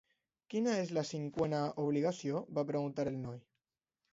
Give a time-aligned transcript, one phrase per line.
[0.53, 3.39] "Quina és la cinquena obligació?" va preguntar el noi.